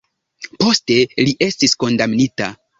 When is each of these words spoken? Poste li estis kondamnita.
Poste 0.63 0.97
li 1.29 1.37
estis 1.51 1.79
kondamnita. 1.87 2.53